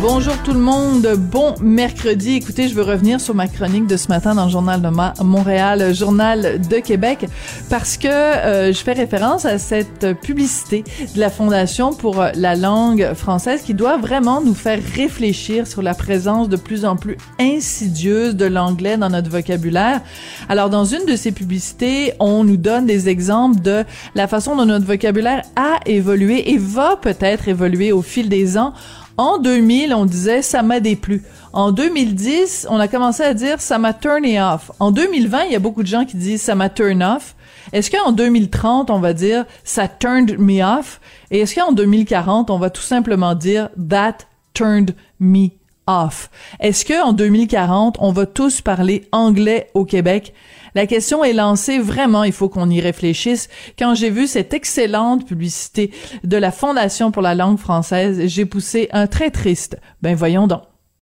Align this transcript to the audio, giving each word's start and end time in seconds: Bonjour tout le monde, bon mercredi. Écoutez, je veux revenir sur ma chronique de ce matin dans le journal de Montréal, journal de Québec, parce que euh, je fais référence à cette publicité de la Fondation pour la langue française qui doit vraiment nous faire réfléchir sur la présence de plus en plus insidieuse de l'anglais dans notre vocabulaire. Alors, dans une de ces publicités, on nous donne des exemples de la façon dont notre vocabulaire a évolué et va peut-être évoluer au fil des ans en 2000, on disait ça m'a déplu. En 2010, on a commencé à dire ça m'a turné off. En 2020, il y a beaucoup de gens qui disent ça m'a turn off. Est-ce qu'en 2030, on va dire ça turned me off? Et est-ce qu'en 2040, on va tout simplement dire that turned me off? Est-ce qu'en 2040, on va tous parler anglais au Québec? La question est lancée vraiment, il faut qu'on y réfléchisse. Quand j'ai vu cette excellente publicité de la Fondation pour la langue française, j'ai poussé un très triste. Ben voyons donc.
Bonjour 0.00 0.40
tout 0.44 0.52
le 0.52 0.60
monde, 0.60 1.08
bon 1.16 1.56
mercredi. 1.60 2.34
Écoutez, 2.34 2.68
je 2.68 2.74
veux 2.74 2.84
revenir 2.84 3.20
sur 3.20 3.34
ma 3.34 3.48
chronique 3.48 3.88
de 3.88 3.96
ce 3.96 4.06
matin 4.06 4.36
dans 4.36 4.44
le 4.44 4.50
journal 4.50 4.80
de 4.80 4.88
Montréal, 5.24 5.92
journal 5.92 6.60
de 6.60 6.76
Québec, 6.78 7.26
parce 7.68 7.96
que 7.96 8.06
euh, 8.06 8.72
je 8.72 8.78
fais 8.78 8.92
référence 8.92 9.44
à 9.44 9.58
cette 9.58 10.14
publicité 10.20 10.84
de 11.16 11.18
la 11.18 11.30
Fondation 11.30 11.94
pour 11.94 12.24
la 12.36 12.54
langue 12.54 13.12
française 13.14 13.62
qui 13.62 13.74
doit 13.74 13.96
vraiment 13.96 14.40
nous 14.40 14.54
faire 14.54 14.78
réfléchir 14.94 15.66
sur 15.66 15.82
la 15.82 15.94
présence 15.94 16.48
de 16.48 16.56
plus 16.56 16.84
en 16.84 16.94
plus 16.94 17.16
insidieuse 17.40 18.36
de 18.36 18.46
l'anglais 18.46 18.98
dans 18.98 19.10
notre 19.10 19.30
vocabulaire. 19.30 20.00
Alors, 20.48 20.70
dans 20.70 20.84
une 20.84 21.06
de 21.06 21.16
ces 21.16 21.32
publicités, 21.32 22.12
on 22.20 22.44
nous 22.44 22.56
donne 22.56 22.86
des 22.86 23.08
exemples 23.08 23.60
de 23.62 23.84
la 24.14 24.28
façon 24.28 24.54
dont 24.54 24.66
notre 24.66 24.86
vocabulaire 24.86 25.42
a 25.56 25.80
évolué 25.86 26.52
et 26.52 26.56
va 26.56 26.96
peut-être 26.96 27.48
évoluer 27.48 27.90
au 27.90 28.02
fil 28.02 28.28
des 28.28 28.56
ans 28.56 28.74
en 29.18 29.38
2000, 29.38 29.94
on 29.94 30.06
disait 30.06 30.42
ça 30.42 30.62
m'a 30.62 30.78
déplu. 30.78 31.24
En 31.52 31.72
2010, 31.72 32.68
on 32.70 32.78
a 32.78 32.86
commencé 32.86 33.24
à 33.24 33.34
dire 33.34 33.60
ça 33.60 33.76
m'a 33.78 33.92
turné 33.92 34.40
off. 34.40 34.70
En 34.78 34.92
2020, 34.92 35.44
il 35.46 35.52
y 35.52 35.56
a 35.56 35.58
beaucoup 35.58 35.82
de 35.82 35.88
gens 35.88 36.04
qui 36.04 36.16
disent 36.16 36.40
ça 36.40 36.54
m'a 36.54 36.68
turn 36.68 37.02
off. 37.02 37.34
Est-ce 37.72 37.90
qu'en 37.90 38.12
2030, 38.12 38.90
on 38.90 39.00
va 39.00 39.12
dire 39.12 39.44
ça 39.64 39.88
turned 39.88 40.38
me 40.38 40.62
off? 40.62 41.00
Et 41.32 41.40
est-ce 41.40 41.56
qu'en 41.56 41.72
2040, 41.72 42.48
on 42.50 42.58
va 42.58 42.70
tout 42.70 42.80
simplement 42.80 43.34
dire 43.34 43.70
that 43.76 44.18
turned 44.54 44.94
me 45.18 45.48
off? 45.88 46.30
Est-ce 46.60 46.84
qu'en 46.84 47.12
2040, 47.12 47.96
on 47.98 48.12
va 48.12 48.26
tous 48.26 48.60
parler 48.60 49.08
anglais 49.10 49.70
au 49.74 49.84
Québec? 49.84 50.32
La 50.74 50.86
question 50.86 51.24
est 51.24 51.32
lancée 51.32 51.80
vraiment, 51.80 52.22
il 52.22 52.32
faut 52.32 52.48
qu'on 52.48 52.70
y 52.70 52.80
réfléchisse. 52.80 53.48
Quand 53.76 53.94
j'ai 53.96 54.10
vu 54.10 54.28
cette 54.28 54.54
excellente 54.54 55.26
publicité 55.26 55.90
de 56.22 56.36
la 56.36 56.52
Fondation 56.52 57.10
pour 57.10 57.22
la 57.22 57.34
langue 57.34 57.58
française, 57.58 58.26
j'ai 58.26 58.44
poussé 58.44 58.88
un 58.92 59.08
très 59.08 59.30
triste. 59.30 59.78
Ben 60.02 60.14
voyons 60.14 60.46
donc. 60.46 60.62